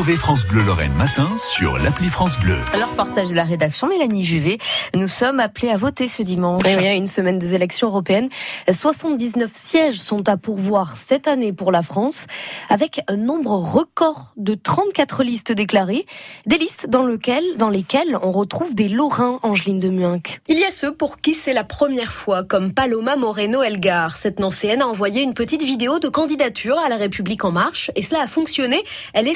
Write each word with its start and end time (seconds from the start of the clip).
Retrouvez 0.00 0.16
France 0.16 0.46
Bleu 0.46 0.62
Lorraine 0.62 0.94
matin 0.94 1.36
sur 1.36 1.76
l'appli 1.76 2.08
France 2.08 2.38
Bleu. 2.38 2.56
Alors, 2.72 2.88
partage 2.94 3.28
de 3.28 3.34
la 3.34 3.44
rédaction, 3.44 3.86
Mélanie 3.86 4.24
Juvet. 4.24 4.56
Nous 4.94 5.08
sommes 5.08 5.40
appelés 5.40 5.68
à 5.68 5.76
voter 5.76 6.08
ce 6.08 6.22
dimanche. 6.22 6.62
Oui, 6.64 6.72
oui, 6.78 6.86
à 6.86 6.94
une 6.94 7.06
semaine 7.06 7.38
des 7.38 7.54
élections 7.54 7.88
européennes. 7.88 8.30
79 8.70 9.50
sièges 9.52 10.00
sont 10.00 10.26
à 10.26 10.38
pourvoir 10.38 10.96
cette 10.96 11.28
année 11.28 11.52
pour 11.52 11.70
la 11.70 11.82
France, 11.82 12.28
avec 12.70 13.02
un 13.08 13.18
nombre 13.18 13.52
record 13.52 14.32
de 14.38 14.54
34 14.54 15.22
listes 15.22 15.52
déclarées. 15.52 16.06
Des 16.46 16.56
listes 16.56 16.88
dans, 16.88 17.02
lequel, 17.02 17.44
dans 17.58 17.68
lesquelles 17.68 18.16
on 18.22 18.32
retrouve 18.32 18.74
des 18.74 18.88
Lorrains, 18.88 19.38
Angeline 19.42 19.80
de 19.80 19.90
Muinck. 19.90 20.40
Il 20.48 20.58
y 20.58 20.64
a 20.64 20.70
ceux 20.70 20.94
pour 20.94 21.18
qui 21.18 21.34
c'est 21.34 21.52
la 21.52 21.64
première 21.64 22.12
fois, 22.12 22.42
comme 22.42 22.72
Paloma 22.72 23.16
Moreno 23.16 23.62
Elgar. 23.62 24.16
Cette 24.16 24.40
Nancéenne 24.40 24.80
a 24.80 24.86
envoyé 24.86 25.20
une 25.20 25.34
petite 25.34 25.62
vidéo 25.62 25.98
de 25.98 26.08
candidature 26.08 26.78
à 26.78 26.88
la 26.88 26.96
République 26.96 27.44
En 27.44 27.52
Marche, 27.52 27.90
et 27.96 28.02
cela 28.02 28.22
a 28.22 28.26
fonctionné. 28.26 28.82
Elle 29.12 29.28
est 29.28 29.34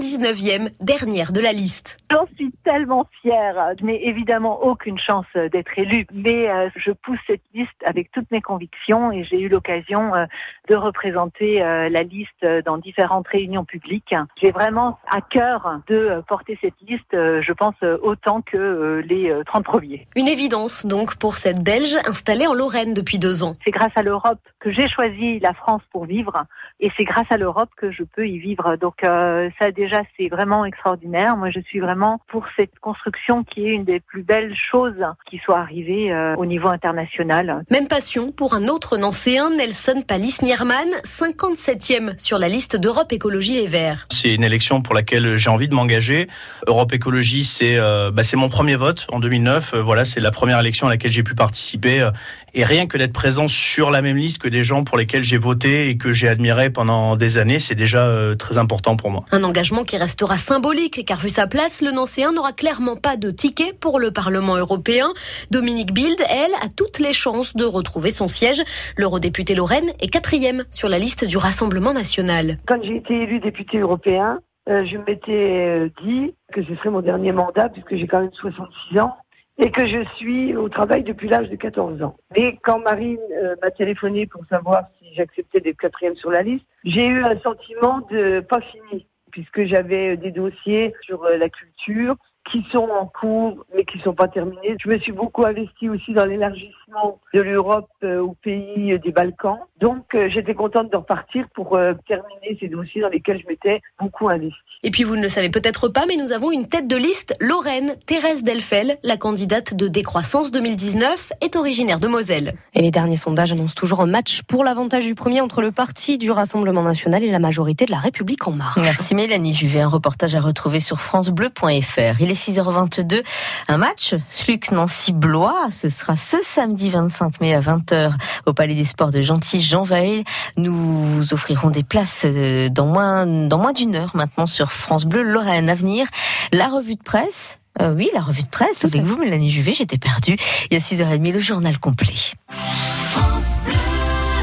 79e, 0.00 0.70
dernière 0.80 1.32
de 1.32 1.40
la 1.40 1.52
liste. 1.52 1.96
J'en 2.10 2.26
suis 2.36 2.52
tellement 2.64 3.06
fière. 3.22 3.74
Je 3.80 3.84
n'ai 3.84 4.06
évidemment 4.08 4.62
aucune 4.62 4.98
chance 4.98 5.26
d'être 5.34 5.78
élue, 5.78 6.06
mais 6.12 6.48
euh, 6.48 6.68
je 6.76 6.92
pousse 6.92 7.18
cette 7.26 7.42
liste 7.54 7.70
avec 7.84 8.10
toutes 8.12 8.30
mes 8.30 8.40
convictions 8.40 9.10
et 9.10 9.24
j'ai 9.24 9.40
eu 9.40 9.48
l'occasion 9.48 10.14
euh, 10.14 10.26
de 10.68 10.76
représenter 10.76 11.62
euh, 11.62 11.88
la 11.88 12.02
liste 12.02 12.46
dans 12.64 12.78
différentes 12.78 13.26
réunions 13.28 13.64
publiques. 13.64 14.14
J'ai 14.40 14.50
vraiment 14.50 14.98
à 15.10 15.20
cœur 15.20 15.80
de 15.88 16.22
porter 16.28 16.58
cette 16.60 16.80
liste, 16.86 17.12
je 17.12 17.52
pense, 17.52 17.74
autant 18.02 18.42
que 18.42 19.02
les 19.06 19.34
30 19.46 19.64
premiers. 19.64 20.06
Une 20.14 20.28
évidence 20.28 20.86
donc 20.86 21.16
pour 21.16 21.36
cette 21.36 21.62
Belge 21.62 21.96
installée 22.06 22.46
en 22.46 22.54
Lorraine 22.54 22.94
depuis 22.94 23.18
deux 23.18 23.42
ans. 23.42 23.54
C'est 23.64 23.70
grâce 23.70 23.92
à 23.96 24.02
l'Europe 24.02 24.40
que 24.60 24.70
j'ai 24.70 24.88
choisi 24.88 25.38
la 25.40 25.54
France 25.54 25.82
pour 25.92 26.04
vivre 26.04 26.44
et 26.80 26.90
c'est 26.96 27.04
grâce 27.04 27.26
à 27.30 27.36
l'Europe 27.36 27.70
que 27.76 27.90
je 27.90 28.02
peux 28.02 28.26
y 28.28 28.38
vivre. 28.38 28.76
Donc 28.76 28.96
ça 29.02 29.70
déjà 29.72 29.87
c'est 30.16 30.28
vraiment 30.28 30.64
extraordinaire. 30.64 31.36
Moi 31.36 31.50
je 31.50 31.60
suis 31.60 31.80
vraiment 31.80 32.20
pour 32.28 32.44
cette 32.56 32.78
construction 32.80 33.44
qui 33.44 33.66
est 33.66 33.70
une 33.70 33.84
des 33.84 34.00
plus 34.00 34.22
belles 34.22 34.54
choses 34.70 35.04
qui 35.28 35.38
soit 35.38 35.58
arrivée 35.58 36.12
euh, 36.12 36.34
au 36.36 36.46
niveau 36.46 36.68
international. 36.68 37.64
Même 37.70 37.88
passion 37.88 38.32
pour 38.32 38.54
un 38.54 38.68
autre 38.68 38.96
Nancéen, 38.96 39.50
Nelson 39.50 40.02
Palis 40.06 40.36
Nierman, 40.42 40.88
57e 41.04 42.18
sur 42.18 42.38
la 42.38 42.48
liste 42.48 42.76
d'Europe 42.76 43.12
Écologie 43.12 43.54
Les 43.54 43.66
Verts. 43.66 44.06
C'est 44.10 44.34
une 44.34 44.44
élection 44.44 44.82
pour 44.82 44.94
laquelle 44.94 45.36
j'ai 45.36 45.50
envie 45.50 45.68
de 45.68 45.74
m'engager. 45.74 46.28
Europe 46.66 46.92
Écologie, 46.92 47.44
c'est 47.44 47.76
euh, 47.78 48.10
bah, 48.10 48.22
mon 48.34 48.48
premier 48.48 48.76
vote 48.76 49.06
en 49.10 49.20
2009. 49.20 49.74
Euh, 49.74 49.82
voilà, 49.82 50.04
c'est 50.04 50.20
la 50.20 50.30
première 50.30 50.60
élection 50.60 50.86
à 50.86 50.90
laquelle 50.90 51.10
j'ai 51.10 51.22
pu 51.22 51.34
participer. 51.34 52.08
et 52.54 52.64
rien 52.64 52.86
que 52.86 52.96
d'être 52.96 53.12
présent 53.12 53.48
sur 53.48 53.90
la 53.90 54.02
même 54.02 54.16
liste 54.16 54.38
que 54.38 54.48
des 54.48 54.64
gens 54.64 54.84
pour 54.84 54.96
lesquels 54.96 55.22
j'ai 55.22 55.38
voté 55.38 55.88
et 55.88 55.96
que 55.96 56.12
j'ai 56.12 56.28
admiré 56.28 56.70
pendant 56.70 57.16
des 57.16 57.38
années, 57.38 57.58
c'est 57.58 57.74
déjà 57.74 58.34
très 58.38 58.58
important 58.58 58.96
pour 58.96 59.10
moi. 59.10 59.24
Un 59.32 59.44
engagement 59.44 59.67
qui 59.68 59.96
restera 59.96 60.36
symbolique, 60.36 61.04
car 61.04 61.18
vu 61.18 61.28
sa 61.28 61.46
place, 61.46 61.82
le 61.82 61.90
Nancéen 61.90 62.32
n'aura 62.32 62.52
clairement 62.52 62.96
pas 62.96 63.16
de 63.16 63.30
ticket 63.30 63.72
pour 63.72 63.98
le 64.00 64.10
Parlement 64.10 64.56
européen. 64.56 65.12
Dominique 65.50 65.92
Bild, 65.92 66.18
elle, 66.30 66.54
a 66.62 66.68
toutes 66.74 66.98
les 66.98 67.12
chances 67.12 67.54
de 67.54 67.64
retrouver 67.64 68.10
son 68.10 68.28
siège. 68.28 68.62
L'eurodéputé 68.96 69.54
Lorraine 69.54 69.90
est 70.00 70.08
quatrième 70.08 70.64
sur 70.70 70.88
la 70.88 70.98
liste 70.98 71.24
du 71.24 71.36
Rassemblement 71.36 71.92
national. 71.92 72.56
Quand 72.66 72.82
j'ai 72.82 72.96
été 72.96 73.14
élu 73.14 73.40
député 73.40 73.78
européen, 73.78 74.40
euh, 74.68 74.84
je 74.86 74.96
m'étais 74.96 75.66
euh, 75.68 75.88
dit 76.02 76.34
que 76.52 76.62
ce 76.62 76.74
serait 76.76 76.90
mon 76.90 77.00
dernier 77.00 77.32
mandat, 77.32 77.68
puisque 77.68 77.96
j'ai 77.96 78.06
quand 78.06 78.20
même 78.20 78.32
66 78.32 79.00
ans 79.00 79.14
et 79.58 79.70
que 79.72 79.86
je 79.86 80.04
suis 80.16 80.56
au 80.56 80.68
travail 80.68 81.02
depuis 81.02 81.28
l'âge 81.28 81.50
de 81.50 81.56
14 81.56 82.02
ans. 82.02 82.16
Mais 82.36 82.56
quand 82.62 82.78
Marine 82.78 83.18
euh, 83.42 83.56
m'a 83.62 83.70
téléphoné 83.70 84.26
pour 84.26 84.44
savoir 84.46 84.84
si 84.98 85.12
j'acceptais 85.14 85.60
d'être 85.60 85.78
quatrième 85.78 86.14
sur 86.16 86.30
la 86.30 86.42
liste, 86.42 86.64
j'ai 86.84 87.04
eu 87.04 87.24
un 87.24 87.38
sentiment 87.40 88.00
de 88.10 88.40
pas 88.40 88.60
fini 88.60 89.06
puisque 89.38 89.66
j'avais 89.66 90.16
des 90.16 90.32
dossiers 90.32 90.92
sur 91.02 91.22
la 91.22 91.48
culture, 91.48 92.16
qui 92.50 92.64
sont 92.72 92.88
en 92.88 93.06
cours 93.06 93.64
mais 93.74 93.84
qui 93.84 93.98
ne 93.98 94.02
sont 94.02 94.14
pas 94.14 94.26
terminés. 94.26 94.76
Je 94.82 94.88
me 94.88 94.98
suis 94.98 95.12
beaucoup 95.12 95.44
investie 95.44 95.88
aussi 95.88 96.12
dans 96.12 96.24
l'élargissement 96.26 96.87
de 97.34 97.40
l'Europe 97.40 97.88
euh, 98.02 98.20
aux 98.20 98.34
pays 98.42 98.98
des 98.98 99.12
Balkans. 99.12 99.58
Donc 99.80 100.14
euh, 100.14 100.28
j'étais 100.32 100.54
contente 100.54 100.90
de 100.90 100.96
repartir 100.96 101.46
pour 101.54 101.76
euh, 101.76 101.92
terminer 102.06 102.56
ces 102.58 102.68
dossiers 102.68 103.00
dans 103.00 103.08
lesquels 103.08 103.40
je 103.40 103.46
m'étais 103.46 103.80
beaucoup 104.00 104.28
investie. 104.28 104.56
Et 104.82 104.90
puis 104.90 105.04
vous 105.04 105.16
ne 105.16 105.22
le 105.22 105.28
savez 105.28 105.50
peut-être 105.50 105.88
pas, 105.88 106.06
mais 106.06 106.16
nous 106.16 106.32
avons 106.32 106.50
une 106.50 106.66
tête 106.66 106.88
de 106.88 106.96
liste, 106.96 107.34
Lorraine. 107.40 107.96
Thérèse 108.06 108.42
Delfel, 108.42 108.98
la 109.02 109.16
candidate 109.16 109.74
de 109.74 109.88
décroissance 109.88 110.50
2019, 110.50 111.32
est 111.40 111.56
originaire 111.56 111.98
de 111.98 112.08
Moselle. 112.08 112.54
Et 112.74 112.82
les 112.82 112.90
derniers 112.90 113.16
sondages 113.16 113.52
annoncent 113.52 113.74
toujours 113.74 114.00
un 114.00 114.06
match 114.06 114.42
pour 114.42 114.64
l'avantage 114.64 115.04
du 115.04 115.14
premier 115.14 115.40
entre 115.40 115.62
le 115.62 115.72
parti 115.72 116.16
du 116.16 116.30
Rassemblement 116.30 116.82
national 116.82 117.22
et 117.22 117.30
la 117.30 117.38
majorité 117.38 117.84
de 117.86 117.90
la 117.90 117.98
République 117.98 118.46
en 118.46 118.52
marche. 118.52 118.78
Merci 118.80 119.14
Mélanie 119.14 119.52
Juvet, 119.52 119.80
un 119.80 119.88
reportage 119.88 120.34
à 120.34 120.40
retrouver 120.40 120.80
sur 120.80 121.00
francebleu.fr. 121.00 122.20
Il 122.20 122.30
est 122.30 122.48
6h22. 122.48 123.22
Un 123.68 123.76
match, 123.76 124.14
Sluc-Nancy-Blois. 124.28 125.68
Ce 125.70 125.88
sera 125.88 126.16
ce 126.16 126.36
samedi 126.42 126.77
25 126.86 127.40
mai 127.40 127.54
à 127.54 127.60
20h 127.60 128.12
au 128.46 128.52
Palais 128.52 128.74
des 128.74 128.84
Sports 128.84 129.10
de 129.10 129.22
Gentil. 129.22 129.60
Jean 129.60 129.82
Vail. 129.82 130.24
Nous 130.56 130.74
vous 130.74 131.34
offrirons 131.34 131.70
des 131.70 131.82
places 131.82 132.22
euh, 132.24 132.68
dans 132.68 132.86
moins, 132.86 133.26
dans 133.26 133.58
moins 133.58 133.72
d'une 133.72 133.96
heure 133.96 134.14
maintenant 134.14 134.46
sur 134.46 134.70
France 134.70 135.04
Bleu 135.04 135.22
Lorraine. 135.22 135.68
À 135.68 135.74
venir, 135.74 136.06
la 136.52 136.68
revue 136.68 136.94
de 136.94 137.02
presse. 137.02 137.58
Euh, 137.80 137.94
oui, 137.94 138.10
la 138.14 138.22
revue 138.22 138.42
de 138.42 138.48
presse. 138.48 138.84
Avec 138.84 139.02
vous, 139.02 139.16
Mélanie 139.16 139.50
Juvet, 139.50 139.72
j'étais 139.72 139.98
perdue. 139.98 140.36
Il 140.70 140.74
y 140.74 140.76
a 140.76 140.80
6h30, 140.80 141.32
le 141.32 141.40
journal 141.40 141.78
complet. 141.78 142.14
France 142.48 143.60
Bleu, 143.64 143.74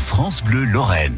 France 0.00 0.42
Bleu 0.42 0.64
Lorraine. 0.64 1.14